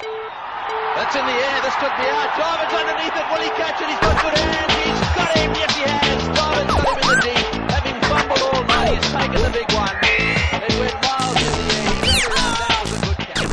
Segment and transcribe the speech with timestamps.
[0.00, 1.60] That's in the air.
[1.60, 2.30] This could be out.
[2.32, 3.26] Jarvin's underneath it.
[3.30, 3.88] Will he catch it?
[3.90, 4.72] He's got good hands.
[4.80, 5.52] He's got him.
[5.60, 6.24] Yes, he has.
[6.24, 7.46] Jarvin's got him in the deep.
[7.70, 9.96] Having fumbled all night, he's taken the big one.
[10.64, 11.92] It went miles in the air.
[12.00, 12.64] He got it.
[12.68, 13.52] That was a good catch.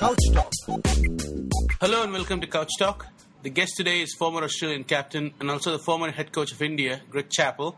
[0.00, 0.52] Couch Talk.
[1.80, 3.06] Hello and welcome to Couch Talk.
[3.42, 7.02] The guest today is former Australian captain and also the former head coach of India,
[7.10, 7.76] Greg Chappell.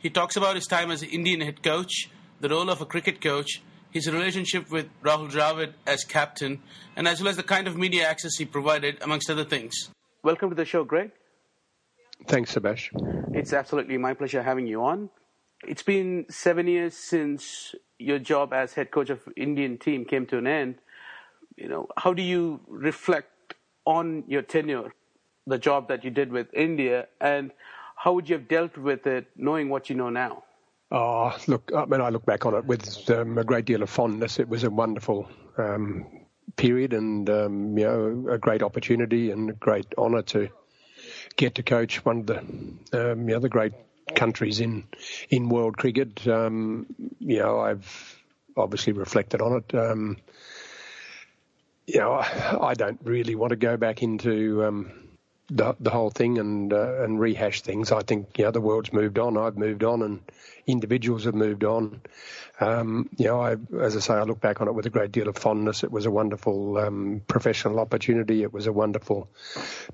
[0.00, 2.10] He talks about his time as an Indian head coach,
[2.40, 6.60] the role of a cricket coach, his relationship with Rahul Dravid as captain,
[6.96, 9.90] and as well as the kind of media access he provided, amongst other things.
[10.22, 11.10] Welcome to the show, Greg.
[12.26, 12.88] Thanks, Subash.
[13.34, 15.10] It's absolutely my pleasure having you on.
[15.66, 20.38] It's been seven years since your job as head coach of Indian team came to
[20.38, 20.76] an end.
[21.56, 24.94] You know, how do you reflect on your tenure,
[25.46, 27.50] the job that you did with India, and
[27.96, 30.44] how would you have dealt with it knowing what you know now?
[30.92, 33.90] Oh, look, I mean, I look back on it with um, a great deal of
[33.90, 34.40] fondness.
[34.40, 36.06] It was a wonderful um,
[36.56, 40.48] period and, um, you know, a great opportunity and a great honour to
[41.36, 43.72] get to coach one of the, um, you know, the great
[44.16, 44.84] countries in,
[45.28, 46.26] in world cricket.
[46.26, 46.86] Um,
[47.20, 48.20] you know, I've
[48.56, 49.74] obviously reflected on it.
[49.74, 50.16] Um,
[51.86, 55.09] you know, I don't really want to go back into um,
[55.50, 57.92] the the whole thing and uh, and rehash things.
[57.92, 59.36] I think you know the world's moved on.
[59.36, 60.20] I've moved on, and
[60.66, 62.00] individuals have moved on.
[62.60, 65.12] Um, you know, I, as I say, I look back on it with a great
[65.12, 65.82] deal of fondness.
[65.82, 68.42] It was a wonderful um, professional opportunity.
[68.42, 69.28] It was a wonderful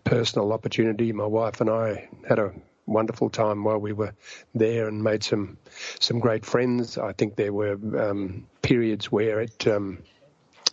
[0.04, 1.12] personal opportunity.
[1.12, 2.52] My wife and I had a
[2.86, 4.14] wonderful time while we were
[4.54, 5.58] there and made some
[6.00, 6.98] some great friends.
[6.98, 10.02] I think there were um, periods where it um,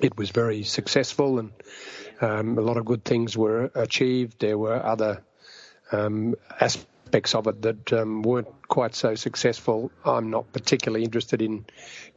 [0.02, 1.52] it was very successful and
[2.24, 4.40] um, a lot of good things were achieved.
[4.40, 5.24] There were other
[5.92, 9.92] um, aspects of it that um, weren't quite so successful.
[10.06, 11.66] I'm not particularly interested in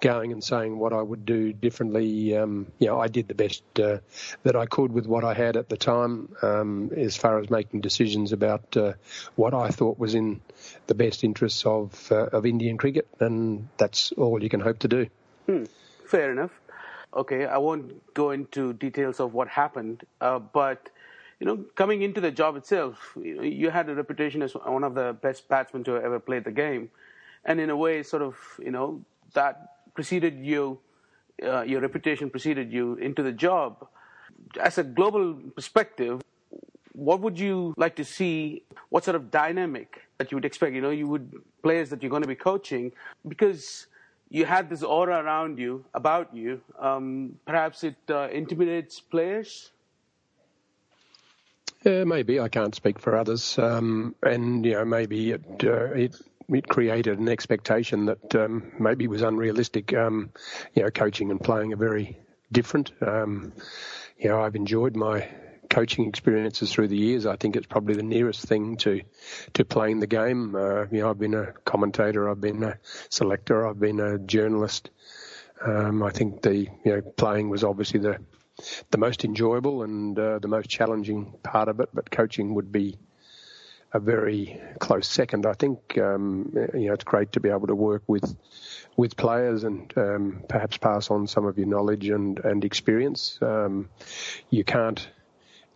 [0.01, 2.37] going and saying what I would do differently.
[2.37, 3.99] Um, you know, I did the best uh,
[4.45, 7.81] that I could with what I had at the time, um, as far as making
[7.81, 8.93] decisions about uh,
[9.35, 10.41] what I thought was in
[10.87, 14.89] the best interests of uh, of Indian cricket, and that's all you can hope to
[14.89, 15.07] do.
[15.47, 15.65] Hmm.
[16.07, 16.53] Fair enough
[17.17, 20.91] okay, I won't go into details of what happened, uh, but
[21.41, 25.17] you know, coming into the job itself, you, had a reputation as one of the
[25.21, 26.91] best batsmen to ever play the game,
[27.45, 29.03] and in a way, sort of, you know,
[29.35, 30.79] that preceded you,
[31.43, 33.87] uh, your reputation preceded you into the job.
[34.61, 36.23] As a global perspective,
[36.93, 38.63] what would you like to see?
[38.89, 40.75] What sort of dynamic that you would expect?
[40.75, 42.93] You know, you would players that you're going to be coaching
[43.29, 43.87] because
[44.31, 46.61] you had this aura around you, about you.
[46.79, 49.71] Um, perhaps it uh, intimidates players.
[51.85, 56.17] Yeah, maybe I can't speak for others, um, and you know maybe it uh, it
[56.49, 59.95] it created an expectation that um, maybe was unrealistic.
[59.95, 60.31] Um,
[60.75, 62.19] you know, coaching and playing are very
[62.51, 62.91] different.
[63.01, 63.53] Um,
[64.19, 65.29] you know, I've enjoyed my
[65.69, 69.03] coaching experiences through the years, I think it's probably the nearest thing to
[69.55, 70.55] to playing the game.
[70.55, 72.79] Uh, you know, I've been a commentator, I've been a
[73.09, 74.91] selector, I've been a journalist.
[75.65, 78.19] Um, I think the you know playing was obviously the
[78.91, 82.99] the most enjoyable and uh, the most challenging part of it, but coaching would be
[83.93, 85.47] a very close second.
[85.47, 88.37] I think um, you know it's great to be able to work with
[88.97, 93.39] with players and um, perhaps pass on some of your knowledge and and experience.
[93.41, 93.89] Um,
[94.51, 95.07] you can't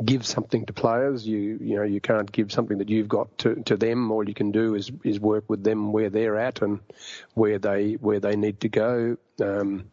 [0.05, 1.27] give something to players.
[1.27, 4.11] You you know you can't give something that you've got to, to them.
[4.11, 6.81] All you can do is is work with them where they're at and
[7.35, 9.17] where they where they need to go.
[9.41, 9.87] Um,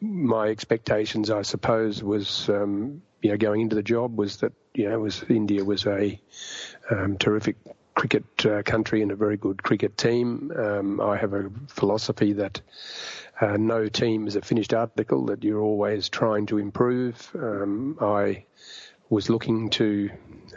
[0.00, 4.88] my expectations, I suppose, was um, you know going into the job was that you
[4.88, 6.20] know was India was a
[6.90, 7.56] um, terrific
[7.94, 10.52] cricket uh, country and a very good cricket team.
[10.56, 12.60] Um, I have a philosophy that
[13.40, 17.30] uh, no team is a finished article, that you're always trying to improve.
[17.34, 18.44] Um, I
[19.08, 20.10] was looking to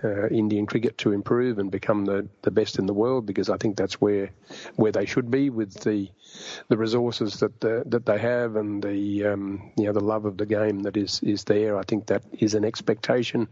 [0.04, 3.58] uh, Indian cricket to improve and become the, the best in the world because I
[3.58, 4.30] think that's where
[4.76, 6.10] where they should be with the
[6.68, 10.38] the resources that the, that they have and the um, you know the love of
[10.38, 11.78] the game that is is there.
[11.78, 13.48] I think that is an expectation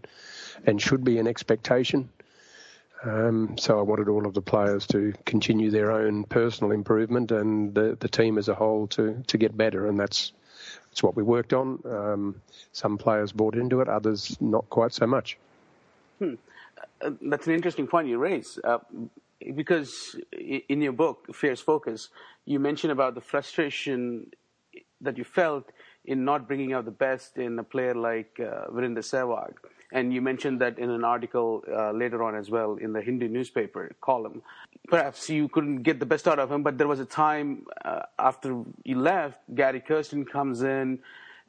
[0.66, 2.10] and should be an expectation.
[3.04, 7.76] Um, so I wanted all of the players to continue their own personal improvement and
[7.76, 10.32] the, the team as a whole to, to get better, and that's
[10.96, 11.78] it's what we worked on.
[11.84, 15.38] Um, some players bought into it, others not quite so much.
[16.20, 16.36] Hmm.
[17.02, 18.58] Uh, that's an interesting point you raise.
[18.64, 18.78] Uh,
[19.56, 22.08] because in your book, Fierce Focus,
[22.46, 24.28] you mention about the frustration
[25.02, 25.70] that you felt
[26.06, 29.52] in not bringing out the best in a player like uh, Virender Sehwag.
[29.92, 33.28] And you mentioned that in an article uh, later on as well in the Hindu
[33.28, 34.42] newspaper column.
[34.88, 38.02] Perhaps you couldn't get the best out of him, but there was a time uh,
[38.20, 41.00] after he left, Gary Kirsten comes in,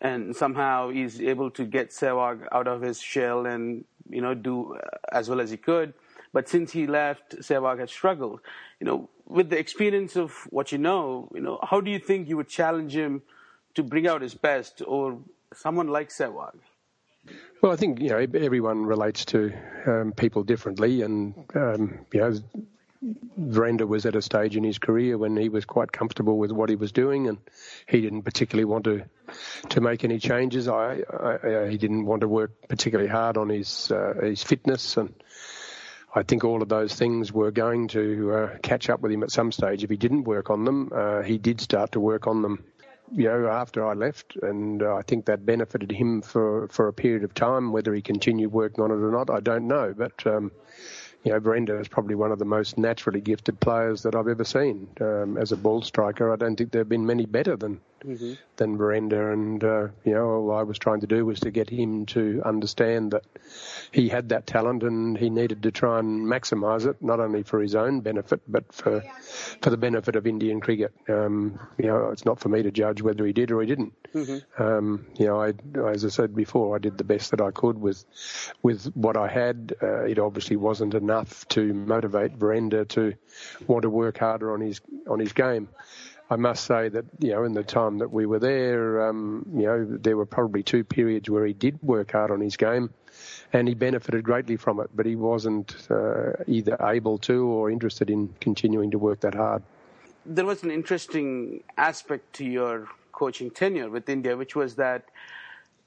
[0.00, 4.78] and somehow he's able to get Sehwag out of his shell and you know do
[5.10, 5.94] as well as he could.
[6.32, 8.40] But since he left, Sehwag has struggled.
[8.80, 12.28] You know, with the experience of what you know, you know, how do you think
[12.28, 13.22] you would challenge him
[13.74, 15.18] to bring out his best, or
[15.54, 16.56] someone like Sehwag?
[17.62, 19.52] Well, I think you know everyone relates to
[19.86, 22.32] um, people differently, and um, you know
[23.38, 26.68] Virender was at a stage in his career when he was quite comfortable with what
[26.68, 27.38] he was doing, and
[27.86, 29.04] he didn't particularly want to
[29.70, 30.68] to make any changes.
[30.68, 35.14] I, I he didn't want to work particularly hard on his uh, his fitness, and
[36.14, 39.30] I think all of those things were going to uh, catch up with him at
[39.30, 39.84] some stage.
[39.84, 42.64] If he didn't work on them, uh, he did start to work on them.
[43.12, 46.92] You know, after I left, and uh, I think that benefited him for for a
[46.92, 47.72] period of time.
[47.72, 49.94] Whether he continued working on it or not, I don't know.
[49.96, 50.50] But um,
[51.26, 54.44] you know, Virender is probably one of the most naturally gifted players that I've ever
[54.44, 56.32] seen um, as a ball striker.
[56.32, 58.34] I don't think there have been many better than mm-hmm.
[58.56, 61.70] than Virender, and uh, you know, all I was trying to do was to get
[61.70, 63.24] him to understand that
[63.92, 67.60] he had that talent and he needed to try and maximise it, not only for
[67.60, 69.02] his own benefit but for
[69.60, 70.92] for the benefit of Indian cricket.
[71.08, 73.94] Um, you know, it's not for me to judge whether he did or he didn't.
[74.14, 74.62] Mm-hmm.
[74.62, 75.52] Um, you know, I,
[75.88, 78.04] as I said before, I did the best that I could with
[78.62, 79.74] with what I had.
[79.82, 83.14] Uh, it obviously wasn't enough to motivate Virender to
[83.66, 85.68] want to work harder on his on his game.
[86.28, 89.62] I must say that you know in the time that we were there, um, you
[89.62, 92.90] know there were probably two periods where he did work hard on his game,
[93.52, 94.90] and he benefited greatly from it.
[94.94, 99.62] But he wasn't uh, either able to or interested in continuing to work that hard.
[100.24, 105.04] There was an interesting aspect to your coaching tenure with India, which was that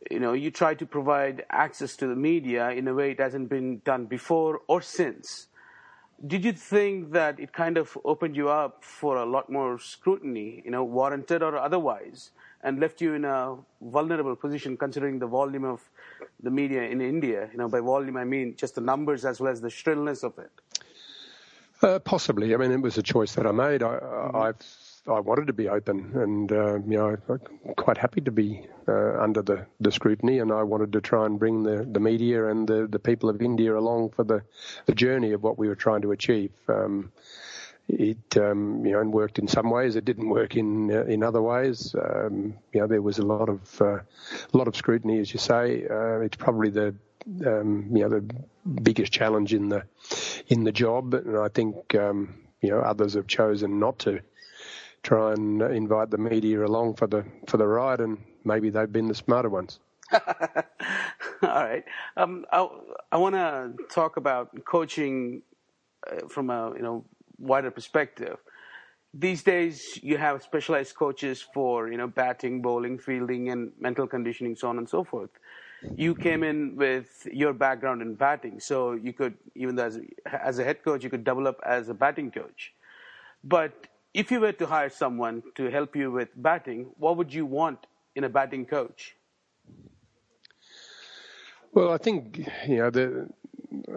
[0.10, 3.50] you know you tried to provide access to the media in a way it hasn't
[3.50, 5.49] been done before or since
[6.28, 10.62] did you think that it kind of opened you up for a lot more scrutiny,
[10.66, 12.32] you know, warranted or otherwise,
[12.64, 15.82] and left you in a vulnerable position considering the volume of
[16.44, 17.50] the media in India?
[17.52, 20.38] You know, by volume I mean just the numbers as well as the shrillness of
[20.38, 20.52] it.
[21.82, 22.54] Uh, possibly.
[22.54, 23.82] I mean, it was a choice that I made.
[23.82, 24.36] I, mm-hmm.
[25.08, 29.20] I've wanted to be open, and uh, you know, I'm quite happy to be uh,
[29.20, 32.68] under the, the scrutiny, and I wanted to try and bring the, the media and
[32.68, 34.42] the, the people of India along for the,
[34.86, 36.52] the journey of what we were trying to achieve.
[36.68, 37.12] Um,
[37.88, 39.96] it um, you know and worked in some ways.
[39.96, 41.96] It didn't work in uh, in other ways.
[41.96, 44.00] Um, you know, there was a lot of uh,
[44.54, 45.88] a lot of scrutiny, as you say.
[45.90, 46.94] Uh, it's probably the
[47.46, 48.30] um, you know the
[48.84, 49.84] biggest challenge in the
[50.48, 54.22] in the job, and I think um, you know others have chosen not to
[55.04, 59.08] try and invite the media along for the for the ride, and maybe they've been
[59.08, 59.80] the smarter ones.
[60.14, 60.20] All
[61.42, 61.84] right,
[62.18, 62.68] um, I,
[63.12, 65.42] I want to talk about coaching
[66.10, 67.06] uh, from a you know
[67.38, 68.38] wider perspective.
[69.14, 74.56] These days, you have specialized coaches for you know batting, bowling, fielding, and mental conditioning,
[74.56, 75.32] so on and so forth.
[75.96, 80.64] You came in with your background in batting, so you could even as as a
[80.64, 82.74] head coach, you could double up as a batting coach.
[83.44, 87.46] But if you were to hire someone to help you with batting, what would you
[87.46, 87.86] want
[88.16, 89.16] in a batting coach?
[91.72, 93.30] Well, I think you know the.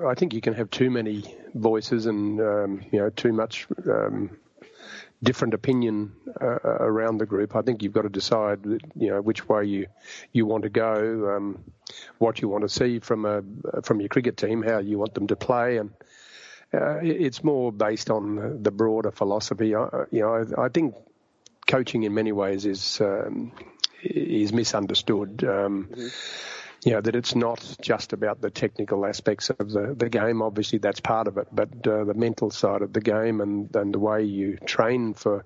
[0.07, 4.37] I think you can have too many voices and um, you know too much um,
[5.23, 7.57] different opinion uh, around the group.
[7.57, 9.87] I think you've got to decide you know which way you
[10.33, 11.65] you want to go, um,
[12.19, 13.43] what you want to see from a
[13.83, 15.91] from your cricket team, how you want them to play, and
[16.75, 19.75] uh, it's more based on the broader philosophy.
[19.75, 20.95] I, you know, I, I think
[21.67, 23.53] coaching in many ways is um,
[24.03, 25.45] is misunderstood.
[25.45, 26.09] Um, mm-hmm.
[26.85, 30.43] You know that it's not just about the technical aspects of the, the game.
[30.43, 33.95] Obviously, that's part of it, but uh, the mental side of the game and, and
[33.95, 35.45] the way you train for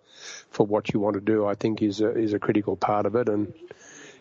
[0.50, 3.16] for what you want to do, I think, is a, is a critical part of
[3.16, 3.28] it.
[3.28, 3.52] And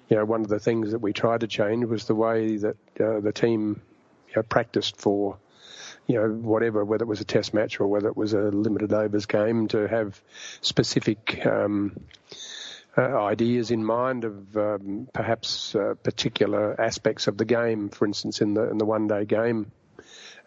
[0.09, 2.77] you know, one of the things that we tried to change was the way that
[2.99, 3.81] uh, the team
[4.27, 5.37] you know, practiced for
[6.07, 8.93] you know, whatever, whether it was a test match or whether it was a limited
[8.93, 10.21] overs game, to have
[10.61, 11.95] specific um,
[12.97, 17.89] uh, ideas in mind of um, perhaps uh, particular aspects of the game.
[17.89, 19.71] For instance, in the in the one day game,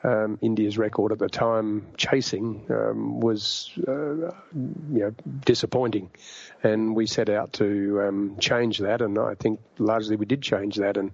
[0.03, 4.33] um, India's record at the time chasing um, was uh, you
[4.91, 6.11] know disappointing,
[6.63, 9.01] and we set out to um, change that.
[9.03, 11.13] And I think largely we did change that, and,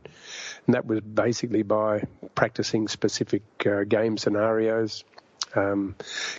[0.67, 5.05] and that was basically by practicing specific uh, game scenarios,
[5.55, 5.95] um,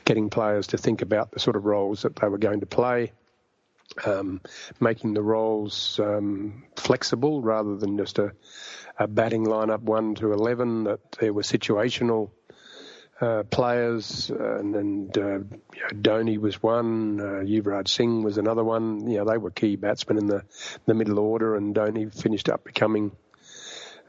[0.06, 3.12] getting players to think about the sort of roles that they were going to play.
[4.04, 4.42] Um,
[4.80, 8.34] making the roles um, flexible rather than just a,
[8.98, 10.86] a batting lineup one to eleven.
[10.86, 12.32] That there were situational
[13.22, 18.64] uh, players, and, and uh, you know, Dhoni was one, uh, Yuvraj Singh was another
[18.64, 19.08] one.
[19.10, 20.44] You know, they were key batsmen in the
[20.86, 23.12] the middle order, and Dhoni finished up becoming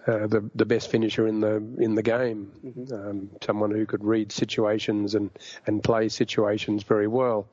[0.06, 2.52] uh, the the best finisher in the in the game.
[2.64, 2.94] Mm-hmm.
[2.94, 5.30] Um, someone who could read situations and
[5.66, 7.48] and play situations very well.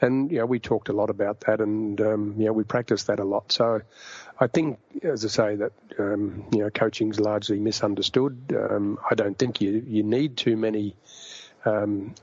[0.00, 3.06] And you know, we talked a lot about that, and um, you know, we practiced
[3.06, 3.52] that a lot.
[3.52, 3.82] So,
[4.38, 8.54] I think, as I say, that um, you know, coaching's largely misunderstood.
[8.56, 10.96] Um, I don't think you you need too many
[11.64, 12.14] um,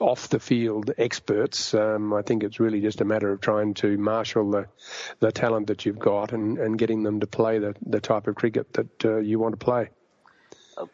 [0.00, 1.74] off the field experts.
[1.74, 4.66] Um, I think it's really just a matter of trying to marshal the
[5.20, 8.34] the talent that you've got and, and getting them to play the the type of
[8.34, 9.90] cricket that uh, you want to play.
[10.78, 10.86] Uh,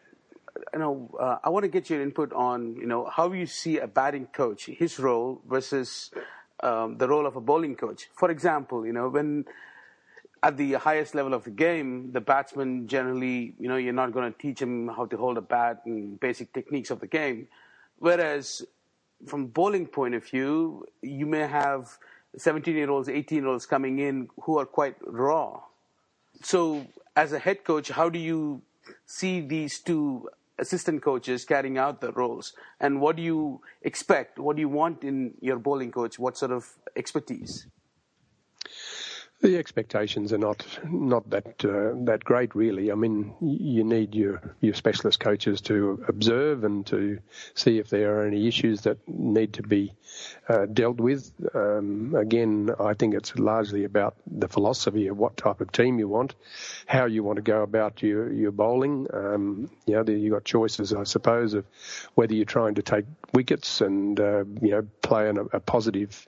[0.73, 3.79] you know, uh, I want to get your input on you know how you see
[3.79, 6.11] a batting coach, his role versus
[6.61, 8.09] um, the role of a bowling coach.
[8.15, 9.45] For example, you know when
[10.43, 14.31] at the highest level of the game, the batsman generally, you know, you're not going
[14.31, 17.47] to teach him how to hold a bat and basic techniques of the game.
[17.99, 18.63] Whereas
[19.25, 21.97] from bowling point of view, you may have
[22.37, 25.61] 17 year olds, 18 year olds coming in who are quite raw.
[26.43, 28.61] So, as a head coach, how do you
[29.07, 30.29] see these two
[30.59, 32.53] assistant coaches carrying out the roles?
[32.79, 34.37] And what do you expect?
[34.37, 36.19] What do you want in your bowling coach?
[36.19, 37.65] What sort of expertise?
[39.39, 42.91] The expectations are not not that uh, that great, really.
[42.91, 47.19] I mean, you need your your specialist coaches to observe and to
[47.53, 49.93] see if there are any issues that need to be
[50.49, 51.31] uh, dealt with.
[51.53, 56.07] Um, again, I think it's largely about the philosophy of what type of team you
[56.07, 56.33] want,
[56.87, 59.05] how you want to go about your your bowling.
[59.13, 61.63] Um, you know, you've got choices, I suppose, of
[62.15, 66.27] whether you're trying to take wickets and uh, you know play in a, a positive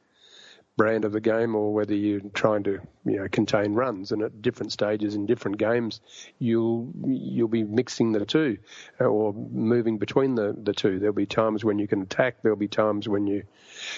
[0.80, 4.14] brand of the game or whether you're trying to you know contain runs.
[4.14, 6.00] And at different stages in different games
[6.40, 8.58] you'll you'll be mixing the two
[9.02, 10.98] uh, or moving between the the two.
[10.98, 12.42] There'll be times when you can attack.
[12.42, 13.44] There'll be times when you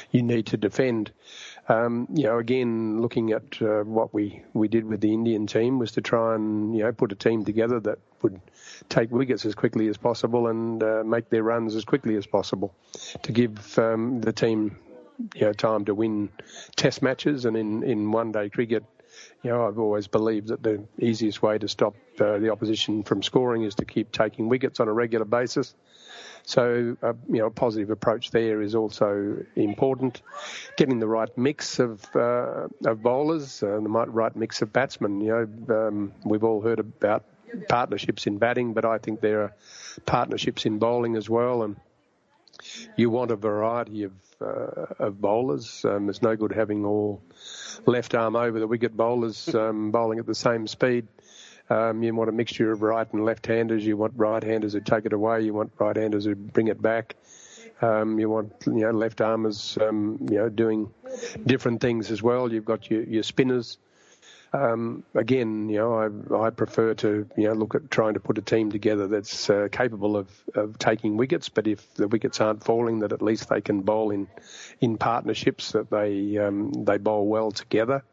[0.09, 1.11] you need to defend.
[1.69, 5.77] Um, you know again looking at uh, what we we did with the Indian team
[5.77, 8.41] was to try and you know put a team together that would
[8.89, 12.73] take wickets as quickly as possible and uh, make their runs as quickly as possible
[13.21, 14.77] to give um, the team
[15.35, 16.29] you know, time to win
[16.75, 17.45] test matches.
[17.45, 18.83] And in, in one day cricket,
[19.43, 23.23] you know, I've always believed that the easiest way to stop uh, the opposition from
[23.23, 25.73] scoring is to keep taking wickets on a regular basis.
[26.43, 30.21] So, uh, you know, a positive approach there is also important.
[30.75, 35.21] Getting the right mix of uh, of bowlers, uh, the right mix of batsmen.
[35.21, 37.25] You know, um, we've all heard about
[37.69, 39.53] partnerships in batting, but I think there are
[40.05, 41.75] partnerships in bowling as well, and
[42.95, 45.85] you want a variety of uh, of bowlers.
[45.85, 47.21] Um, it's no good having all
[47.85, 51.07] left arm over the wicket bowlers um, bowling at the same speed.
[51.69, 53.85] Um, you want a mixture of right and left-handers.
[53.85, 55.41] You want right-handers who take it away.
[55.41, 57.15] You want right-handers who bring it back.
[57.81, 60.91] Um, you want you know left armers um, you know doing
[61.45, 62.51] different things as well.
[62.51, 63.77] You've got your, your spinners
[64.53, 68.37] um, again, you know, I, I prefer to, you know, look at trying to put
[68.37, 72.63] a team together that's uh, capable of, of taking wickets, but if the wickets aren't
[72.63, 74.27] falling, that at least they can bowl in,
[74.79, 78.03] in partnerships, that they, um, they bowl well together.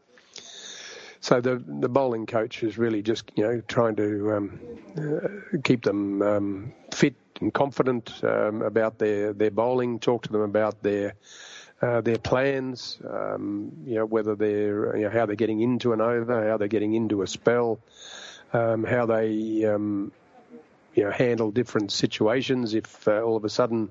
[1.20, 4.60] So the the bowling coach is really just you know trying to um,
[4.96, 9.98] uh, keep them um, fit and confident um, about their their bowling.
[9.98, 11.14] Talk to them about their
[11.80, 16.00] uh, their plans, um, you know, whether they're, you know, how they're getting into an
[16.00, 17.78] over, how they're getting into a spell,
[18.52, 20.10] um, how they, um,
[20.94, 23.90] you know, handle different situations if uh, all of a sudden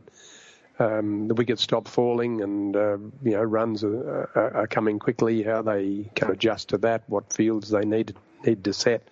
[0.80, 5.62] um, the wickets stop falling and, uh, you know, runs are, are, coming quickly, how
[5.62, 8.14] they can adjust to that, what fields they need
[8.46, 9.08] need to set.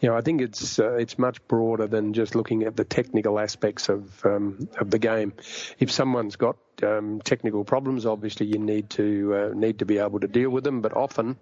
[0.00, 3.38] You know, I think it's uh, it's much broader than just looking at the technical
[3.38, 5.32] aspects of um, of the game.
[5.78, 10.20] If someone's got um, technical problems, obviously you need to uh, need to be able
[10.20, 10.80] to deal with them.
[10.80, 11.36] But often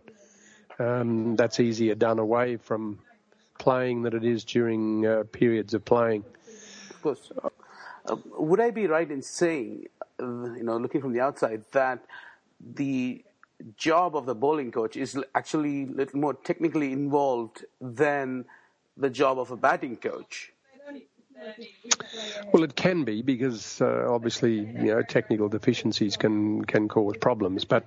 [0.79, 2.99] um, that's easier done away from
[3.59, 6.25] playing than it is during uh, periods of playing.
[6.91, 7.33] Of course.
[8.07, 9.87] Uh, would I be right in saying,
[10.21, 12.05] uh, you know, looking from the outside, that
[12.61, 13.25] the
[13.77, 18.45] job of the bowling coach is actually a little more technically involved than
[18.97, 20.53] the job of a batting coach.
[22.53, 27.65] Well, it can be because uh, obviously you know technical deficiencies can can cause problems,
[27.65, 27.85] but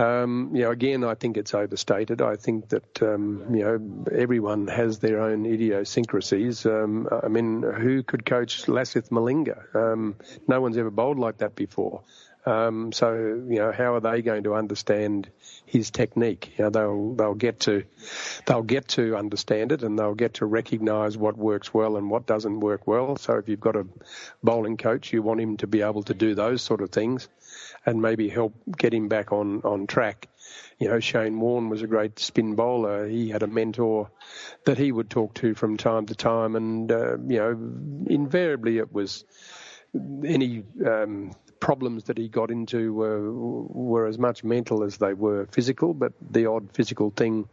[0.00, 2.22] um, you know again I think it's overstated.
[2.22, 6.66] I think that um, you know everyone has their own idiosyncrasies.
[6.66, 9.74] Um, I mean, who could coach Lasith Malinga?
[9.74, 10.16] Um,
[10.48, 12.02] no one's ever bowled like that before.
[12.46, 15.28] Um, so you know, how are they going to understand
[15.66, 16.54] his technique?
[16.56, 17.84] You know, they'll they'll get to
[18.46, 22.26] they'll get to understand it, and they'll get to recognise what works well and what
[22.26, 23.16] doesn't work well.
[23.16, 23.86] So if you've got a
[24.42, 27.28] bowling coach, you want him to be able to do those sort of things,
[27.86, 30.28] and maybe help get him back on on track.
[30.78, 33.06] You know, Shane Warne was a great spin bowler.
[33.06, 34.10] He had a mentor
[34.64, 37.50] that he would talk to from time to time, and uh, you know,
[38.06, 39.24] invariably it was
[39.94, 45.46] any um, problems that he got into were were as much mental as they were
[45.52, 47.48] physical, but the odd physical thing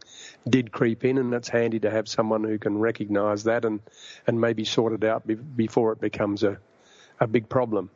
[0.48, 3.80] did creep in, and it's handy to have someone who can recognise that and
[4.26, 6.58] and maybe sort it out be, before it becomes a
[7.20, 7.90] a big problem.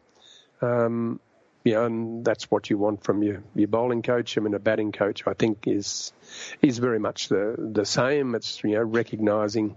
[0.60, 1.18] Um,
[1.64, 4.36] you know, and that's what you want from your, your bowling coach.
[4.36, 6.12] I mean, a batting coach, I think, is
[6.60, 8.34] is very much the the same.
[8.34, 9.76] It's you know recognising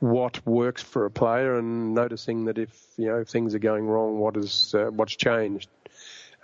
[0.00, 3.86] what works for a player and noticing that if you know if things are going
[3.86, 5.68] wrong, what is uh, what's changed.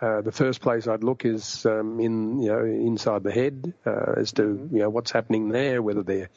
[0.00, 4.14] Uh, the first place I'd look is um, in you know inside the head uh,
[4.16, 6.30] as to you know what's happening there, whether they're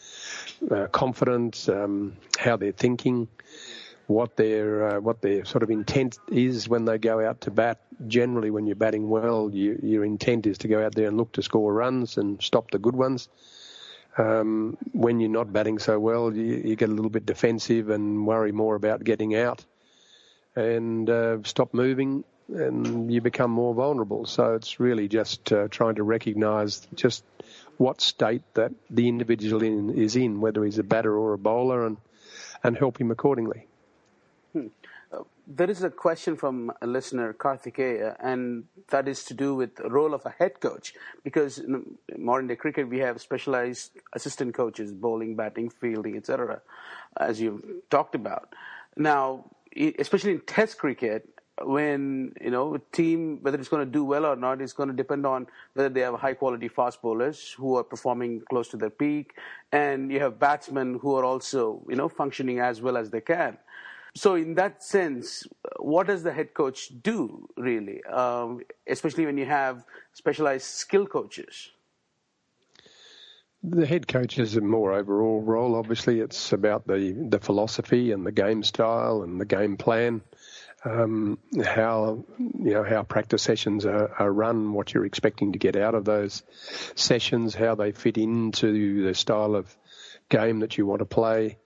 [0.69, 3.27] uh, confident, um, how they're thinking,
[4.07, 7.81] what their uh, what their sort of intent is when they go out to bat.
[8.07, 11.33] Generally, when you're batting well, you, your intent is to go out there and look
[11.33, 13.27] to score runs and stop the good ones.
[14.17, 18.25] Um, when you're not batting so well, you, you, get a little bit defensive and
[18.25, 19.63] worry more about getting out
[20.55, 24.25] and uh, stop moving, and you become more vulnerable.
[24.25, 27.23] So it's really just uh, trying to recognise just
[27.77, 31.85] what state that the individual in, is in, whether he's a batter or a bowler,
[31.85, 31.97] and
[32.63, 33.67] and help him accordingly.
[35.49, 39.89] There is a question from a listener, Karthikeya, and that is to do with the
[39.89, 40.93] role of a head coach.
[41.23, 46.61] Because in modern day cricket, we have specialized assistant coaches, bowling, batting, fielding, etc.,
[47.15, 48.53] as you talked about.
[48.97, 49.45] Now,
[49.97, 51.29] especially in Test cricket,
[51.63, 54.89] when you know a team whether it's going to do well or not is going
[54.89, 58.77] to depend on whether they have high quality fast bowlers who are performing close to
[58.77, 59.33] their peak,
[59.71, 63.57] and you have batsmen who are also you know functioning as well as they can.
[64.17, 65.45] So, in that sense,
[65.77, 71.69] what does the head coach do really, um, especially when you have specialized skill coaches?
[73.61, 75.75] The head coach has a more overall role.
[75.75, 80.21] Obviously, it's about the, the philosophy and the game style and the game plan,
[80.83, 85.75] um, how you know how practice sessions are, are, run, what you're expecting to get
[85.75, 86.41] out of those
[86.95, 89.77] sessions, how they fit into the style of
[90.29, 91.59] game that you want to play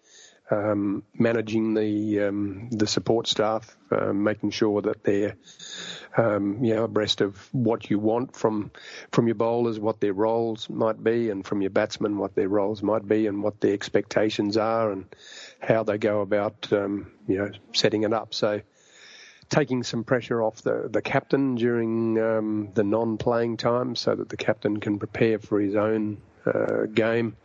[0.51, 5.37] um, managing the um, the support staff, uh, making sure that they're
[6.17, 8.69] um, you know abreast of what you want from
[9.11, 12.83] from your bowlers, what their roles might be, and from your batsmen what their roles
[12.83, 15.05] might be, and what the expectations are, and
[15.59, 18.33] how they go about um, you know setting it up.
[18.33, 18.61] So.
[19.49, 24.37] Taking some pressure off the, the captain during um, the non-playing time, so that the
[24.37, 27.35] captain can prepare for his own uh, game,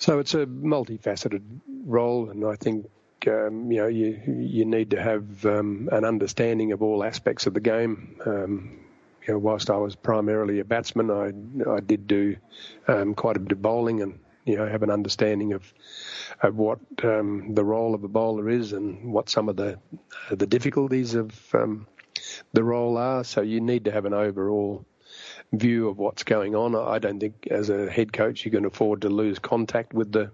[0.00, 1.42] so it's a multifaceted
[1.84, 2.86] role, and I think
[3.26, 7.52] um, you know you you need to have um, an understanding of all aspects of
[7.52, 8.16] the game.
[8.24, 8.80] Um,
[9.28, 12.36] you know, whilst I was primarily a batsman, I I did do
[12.88, 15.70] um, quite a bit of bowling, and you know have an understanding of
[16.42, 19.78] of what um, the role of a bowler is and what some of the
[20.30, 21.86] the difficulties of um,
[22.54, 23.22] the role are.
[23.22, 24.86] So you need to have an overall
[25.52, 26.76] view of what's going on.
[26.76, 30.30] I don't think as a head coach you can afford to lose contact with the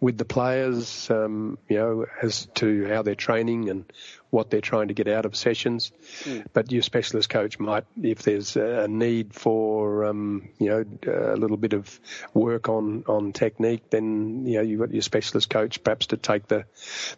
[0.00, 3.84] with the players, um, you know, as to how they're training and
[4.30, 5.90] what they're trying to get out of sessions.
[6.22, 6.46] Mm.
[6.52, 11.56] But your specialist coach might, if there's a need for, um, you know, a little
[11.56, 12.00] bit of
[12.34, 16.46] work on, on technique, then, you know, you've got your specialist coach perhaps to take
[16.46, 16.64] the,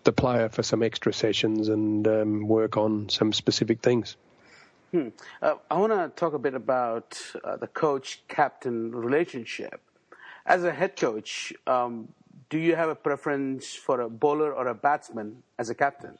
[0.04, 4.16] the player for some extra sessions and um, work on some specific things.
[4.92, 5.08] Hmm.
[5.40, 9.80] Uh, I want to talk a bit about uh, the coach captain relationship.
[10.44, 12.08] As a head coach, um,
[12.48, 16.18] do you have a preference for a bowler or a batsman as a captain?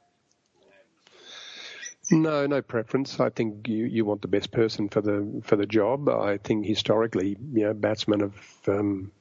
[2.12, 3.18] No, no preference.
[3.18, 6.08] I think you, you want the best person for the for the job.
[6.08, 9.12] I think historically, you know, batsmen have um,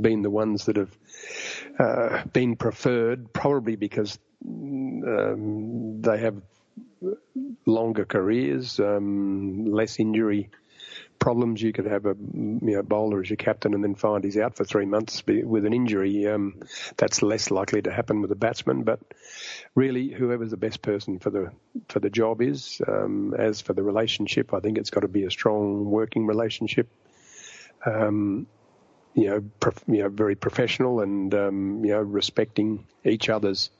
[0.00, 0.96] been the ones that have
[1.78, 6.36] uh, been preferred, probably because um, they have
[7.66, 10.50] longer careers, um, less injury
[11.18, 11.62] problems.
[11.62, 14.56] You could have a you know, bowler as your captain and then find he's out
[14.56, 16.26] for three months with an injury.
[16.26, 16.60] Um,
[16.96, 18.82] that's less likely to happen with a batsman.
[18.82, 19.00] But
[19.74, 21.50] really, whoever's the best person for the
[21.88, 22.80] for the job is.
[22.86, 26.88] Um, as for the relationship, I think it's got to be a strong working relationship.
[27.86, 28.46] Um,
[29.14, 33.70] you know, prof, you know, very professional and um, you know, respecting each other's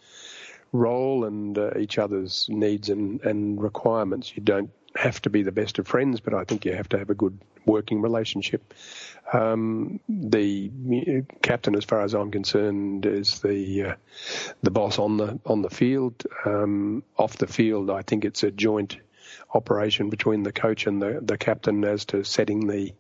[0.74, 4.36] role and uh, each other's needs and, and requirements.
[4.36, 6.98] You don't have to be the best of friends, but I think you have to
[6.98, 8.74] have a good working relationship.
[9.32, 13.94] Um, the captain, as far as I'm concerned, is the uh,
[14.62, 16.26] the boss on the on the field.
[16.44, 18.98] Um, off the field, I think it's a joint
[19.54, 22.92] operation between the coach and the, the captain as to setting the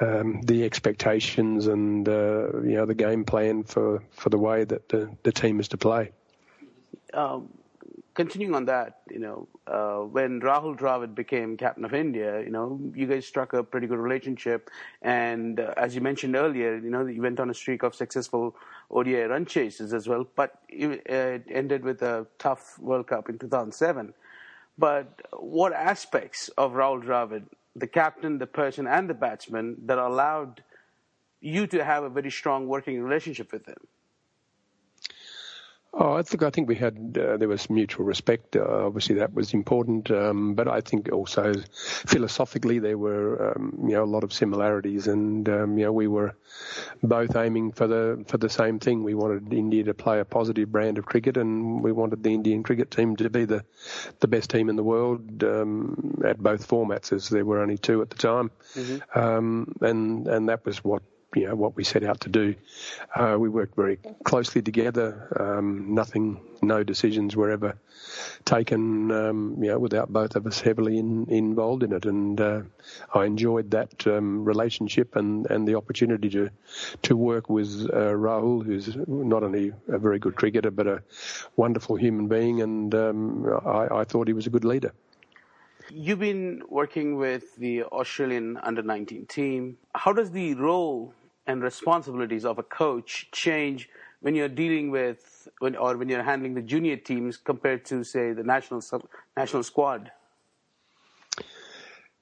[0.00, 4.88] um, the expectations and uh, you know the game plan for, for the way that
[4.88, 6.12] the, the team is to play.
[7.14, 7.48] Um,
[8.14, 12.80] continuing on that, you know, uh, when Rahul Dravid became captain of India, you know,
[12.94, 14.70] you guys struck a pretty good relationship,
[15.00, 18.56] and uh, as you mentioned earlier, you know, you went on a streak of successful
[18.90, 23.38] ODI run chases as well, but it, it ended with a tough World Cup in
[23.38, 24.12] 2007.
[24.78, 27.44] But what aspects of Rahul Dravid,
[27.76, 30.62] the captain, the person, and the batsman, that allowed
[31.40, 33.86] you to have a very strong working relationship with him?
[35.94, 38.56] Oh, I think I think we had uh, there was mutual respect.
[38.56, 41.52] Uh, obviously, that was important, um, but I think also
[42.06, 46.08] philosophically there were um, you know a lot of similarities, and um, you know we
[46.08, 46.34] were
[47.02, 49.04] both aiming for the for the same thing.
[49.04, 52.62] We wanted India to play a positive brand of cricket, and we wanted the Indian
[52.62, 53.62] cricket team to be the
[54.20, 58.00] the best team in the world um, at both formats, as there were only two
[58.00, 59.18] at the time, mm-hmm.
[59.18, 61.02] Um, and and that was what
[61.34, 62.54] you know what we set out to do.
[63.14, 65.28] Uh, we worked very closely together.
[65.38, 67.78] Um, nothing, no decisions were ever
[68.44, 72.04] taken, um, you know, without both of us heavily in, involved in it.
[72.04, 72.62] And uh,
[73.14, 76.50] I enjoyed that um, relationship and, and the opportunity to
[77.02, 81.02] to work with uh, Rahul, who's not only a very good cricketer but a
[81.56, 84.92] wonderful human being, and um, I, I thought he was a good leader.
[85.90, 89.78] You've been working with the Australian under 19 team.
[89.94, 91.12] How does the role
[91.46, 93.88] and responsibilities of a coach change
[94.20, 98.32] when you're dealing with when, or when you're handling the junior teams compared to say
[98.32, 98.82] the national
[99.36, 100.10] national squad?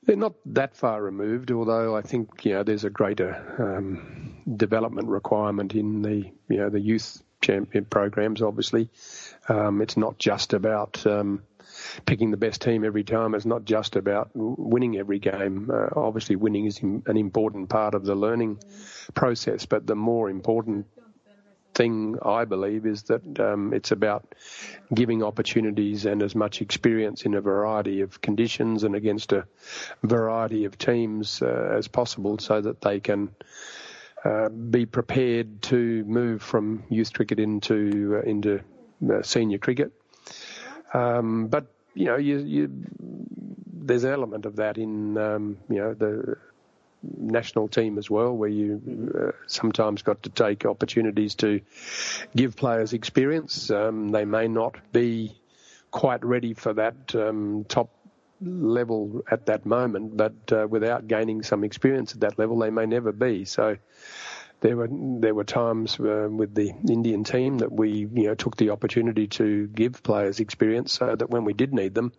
[0.03, 5.09] They're not that far removed, although I think you know there's a greater um, development
[5.09, 8.41] requirement in the you know the youth champion programs.
[8.41, 8.89] Obviously,
[9.49, 11.43] um, it's not just about um,
[12.07, 13.35] picking the best team every time.
[13.35, 15.71] It's not just about winning every game.
[15.73, 18.59] Uh, obviously, winning is an important part of the learning
[19.15, 20.87] process, but the more important
[21.75, 24.35] thing I believe is that um, it's about
[24.93, 29.47] giving opportunities and as much experience in a variety of conditions and against a
[30.03, 33.31] variety of teams uh, as possible, so that they can.
[34.23, 38.61] Uh, be prepared to move from youth cricket into uh, into
[39.11, 39.93] uh, senior cricket.
[40.93, 42.71] Um, but you know, you, you,
[43.73, 46.37] there's an element of that in um, you know the
[47.03, 51.61] national team as well, where you uh, sometimes got to take opportunities to
[52.37, 53.71] give players experience.
[53.71, 55.37] Um, they may not be
[55.91, 57.91] quite ready for that um, top
[58.41, 62.87] level at that moment, but uh, without gaining some experience at that level, they may
[62.87, 63.45] never be.
[63.45, 63.77] So
[64.61, 68.57] there were there were times uh, with the Indian team that we you know took
[68.57, 72.13] the opportunity to give players experience so that when we did need them,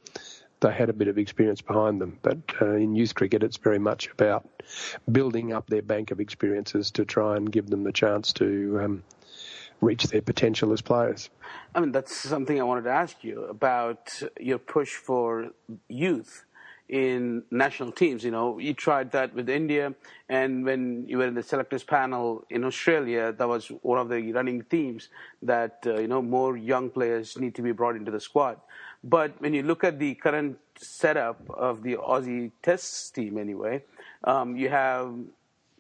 [0.60, 2.20] they had a bit of experience behind them.
[2.22, 4.48] But uh, in youth cricket, it's very much about
[5.12, 9.04] building up their bank of experiences to try and give them the chance to um,
[9.82, 11.30] reach their potential as players.
[11.76, 15.50] I mean, that's something I wanted to ask you about your push for
[15.88, 16.46] youth
[16.92, 18.24] in national teams.
[18.24, 19.96] You know, you tried that with India,
[20.30, 24.32] and when you were in the selectors panel in Australia, that was one of the
[24.34, 25.08] running themes
[25.42, 28.58] that uh, you know more young players need to be brought into the squad.
[29.04, 33.84] But when you look at the current setup of the Aussie Test team, anyway,
[34.26, 35.16] um, you have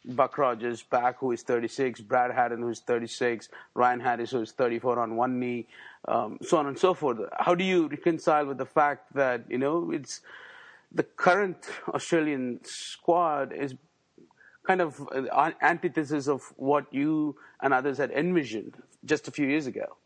[0.05, 4.51] Buck Rogers back, who is 36, Brad Haddin, who is 36, Ryan Harris, who is
[4.53, 5.67] 34 on one knee,
[6.07, 7.19] um, so on and so forth.
[7.37, 10.21] How do you reconcile with the fact that you know it's
[10.93, 11.57] the current
[11.89, 13.75] Australian squad is
[14.67, 18.75] kind of an antithesis of what you and others had envisioned
[19.05, 19.97] just a few years ago.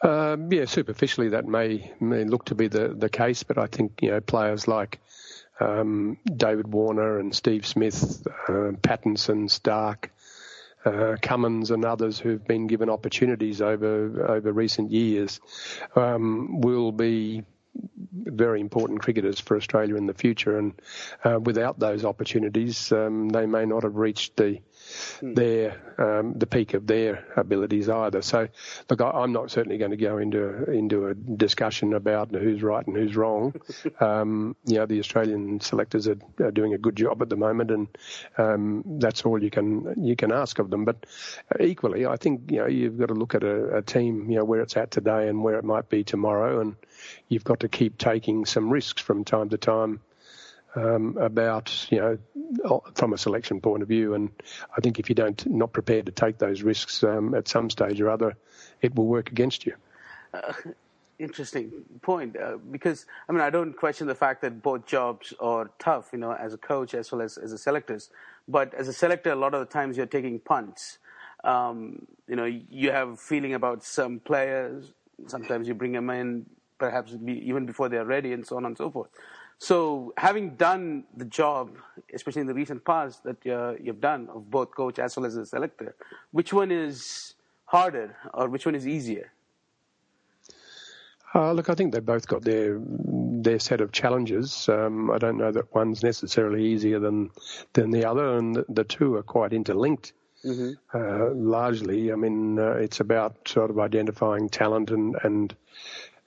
[0.00, 4.00] Um, yeah, superficially that may, may look to be the, the case, but I think
[4.00, 5.00] you know players like
[5.60, 10.12] um, David Warner and Steve Smith, uh, Pattinson, Stark,
[10.84, 15.40] uh, Cummins, and others who've been given opportunities over over recent years
[15.96, 17.42] um, will be
[18.12, 20.58] very important cricketers for Australia in the future.
[20.58, 20.80] And
[21.24, 24.58] uh, without those opportunities, um, they may not have reached the.
[25.22, 28.22] Their um, the peak of their abilities either.
[28.22, 28.48] So,
[28.88, 32.86] look, I, am not certainly going to go into into a discussion about who's right
[32.86, 33.54] and who's wrong.
[34.00, 37.70] um, you know, the Australian selectors are, are, doing a good job at the moment,
[37.70, 37.88] and
[38.36, 40.84] um, that's all you can you can ask of them.
[40.84, 41.06] But
[41.60, 44.44] equally, I think you know you've got to look at a, a team, you know,
[44.44, 46.76] where it's at today and where it might be tomorrow, and
[47.28, 50.00] you've got to keep taking some risks from time to time
[50.74, 54.14] um, about you know from a selection point of view.
[54.14, 54.30] And
[54.76, 58.00] I think if you don't not prepared to take those risks um, at some stage
[58.00, 58.36] or other,
[58.82, 59.74] it will work against you.
[60.32, 60.52] Uh,
[61.18, 65.70] interesting point uh, because I mean I don't question the fact that both jobs are
[65.78, 68.10] tough, you know, as a coach as well as as a selectors.
[68.46, 70.98] But as a selector, a lot of the times you're taking punts.
[71.44, 74.92] Um, you know, you have a feeling about some players.
[75.26, 76.46] Sometimes you bring them in,
[76.78, 79.10] perhaps even before they're ready, and so on and so forth.
[79.60, 81.76] So, having done the job,
[82.14, 85.36] especially in the recent past that uh, you've done of both coach as well as
[85.36, 85.96] a selector,
[86.30, 89.32] which one is harder or which one is easier?
[91.34, 94.68] Uh, look, I think they both got their their set of challenges.
[94.68, 97.30] Um, I don't know that one's necessarily easier than
[97.74, 100.12] than the other, and the, the two are quite interlinked.
[100.44, 100.72] Mm-hmm.
[100.96, 105.54] Uh, largely, I mean, uh, it's about sort of identifying talent and and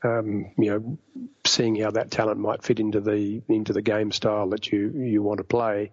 [0.03, 0.97] um, you know
[1.45, 5.21] seeing how that talent might fit into the into the game style that you you
[5.21, 5.91] want to play.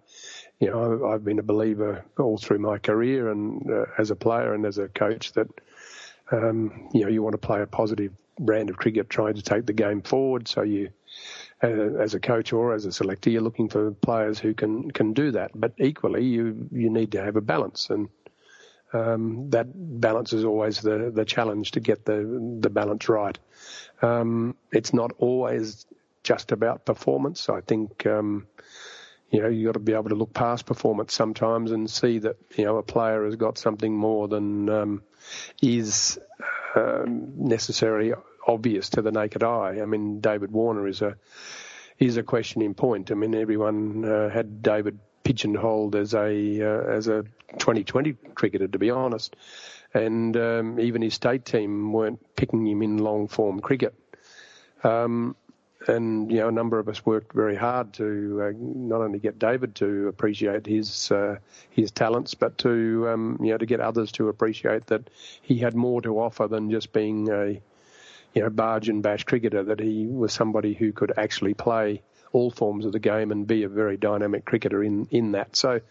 [0.59, 4.53] You know, I've been a believer all through my career and uh, as a player
[4.53, 5.47] and as a coach that
[6.31, 9.65] um, you know you want to play a positive brand of cricket, trying to take
[9.65, 10.47] the game forward.
[10.47, 10.89] So you,
[11.63, 15.13] uh, as a coach or as a selector, you're looking for players who can can
[15.13, 15.51] do that.
[15.53, 18.09] But equally, you you need to have a balance and.
[18.91, 23.37] Um, that balance is always the, the challenge to get the the balance right.
[24.01, 25.85] Um, it's not always
[26.23, 27.49] just about performance.
[27.49, 28.47] I think um,
[29.29, 32.37] you know you got to be able to look past performance sometimes and see that
[32.55, 35.03] you know a player has got something more than um,
[35.61, 36.17] is
[36.75, 38.13] um, necessarily
[38.47, 39.79] obvious to the naked eye.
[39.81, 41.15] I mean, David Warner is a
[41.99, 43.11] is a questioning point.
[43.11, 44.99] I mean, everyone uh, had David
[45.29, 47.23] pigeonholed as a uh, as a
[47.59, 49.35] 2020 cricketer, to be honest
[49.93, 53.93] and um, even his state team weren't picking him in long form cricket.
[54.83, 55.35] Um,
[55.87, 59.39] and you know, a number of us worked very hard to uh, not only get
[59.39, 61.37] David to appreciate his uh,
[61.69, 65.09] his talents, but to um, you know to get others to appreciate that
[65.41, 67.61] he had more to offer than just being a
[68.33, 69.63] you know barge and bash cricketer.
[69.63, 73.63] That he was somebody who could actually play all forms of the game and be
[73.63, 75.55] a very dynamic cricketer in, in that.
[75.55, 75.81] So,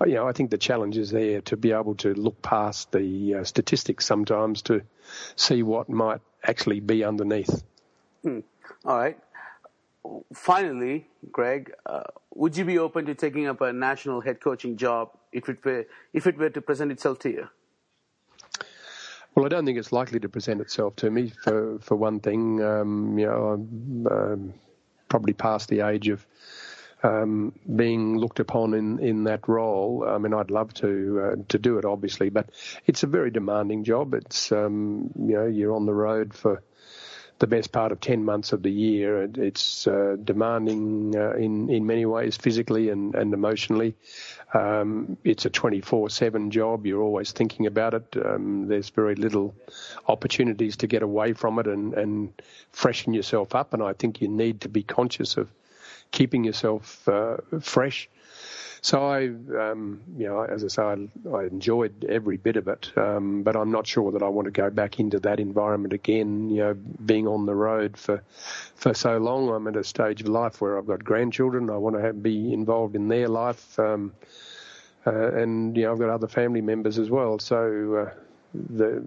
[0.00, 2.92] uh, you know, I think the challenge is there to be able to look past
[2.92, 4.82] the uh, statistics sometimes to
[5.36, 7.62] see what might actually be underneath.
[8.22, 8.40] Hmm.
[8.84, 9.18] All right.
[10.32, 12.02] Finally, Greg, uh,
[12.34, 15.86] would you be open to taking up a national head coaching job if it were
[16.12, 17.48] if it were to present itself to you?
[19.34, 21.32] Well, I don't think it's likely to present itself to me.
[21.44, 24.54] For for one thing, um, you know, I'm um,
[25.10, 26.26] probably past the age of
[27.02, 30.06] um, being looked upon in, in that role.
[30.08, 32.50] I mean, I'd love to uh, to do it, obviously, but
[32.86, 34.14] it's a very demanding job.
[34.14, 36.62] It's um, you know you're on the road for
[37.40, 39.28] the best part of ten months of the year.
[39.34, 43.96] It's uh, demanding uh, in in many ways, physically and, and emotionally.
[44.52, 46.86] Um, it's a 24/7 job.
[46.86, 48.16] You're always thinking about it.
[48.24, 49.54] Um, there's very little
[50.06, 52.32] opportunities to get away from it and, and
[52.72, 53.74] freshen yourself up.
[53.74, 55.48] And I think you need to be conscious of
[56.10, 58.08] keeping yourself uh, fresh.
[58.82, 62.92] So I, um, you know, as I say, I, I enjoyed every bit of it,
[62.96, 66.50] um, but I'm not sure that I want to go back into that environment again.
[66.50, 68.22] You know, being on the road for
[68.74, 71.68] for so long, I'm at a stage of life where I've got grandchildren.
[71.68, 74.12] I want to have, be involved in their life, um,
[75.06, 77.38] uh, and you know, I've got other family members as well.
[77.38, 78.14] So uh,
[78.54, 79.04] the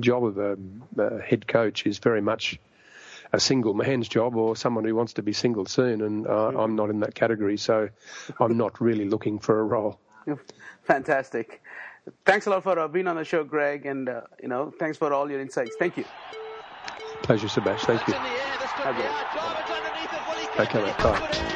[0.00, 0.56] job of a,
[0.98, 2.58] a head coach is very much
[3.32, 6.62] a single man's job or someone who wants to be single soon, and uh, mm.
[6.62, 7.88] I'm not in that category, so
[8.40, 10.00] I'm not really looking for a role.
[10.84, 11.62] Fantastic.
[12.24, 14.98] Thanks a lot for uh, being on the show, Greg, and uh, you know, thanks
[14.98, 15.76] for all your insights.
[15.78, 16.04] Thank you.
[17.22, 17.98] Pleasure, Sebastian.
[17.98, 18.14] Thank you.
[20.58, 20.98] Okay, mate.
[20.98, 21.50] Bye.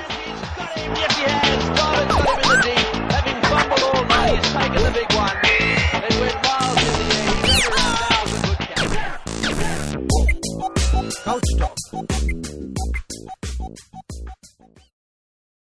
[6.37, 6.84] Yes,
[11.25, 12.64] Couch Talk.